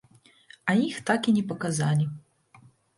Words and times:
А 0.69 0.75
іх 0.87 0.97
так 1.11 1.21
і 1.31 1.37
не 1.37 1.43
паказалі. 1.55 2.05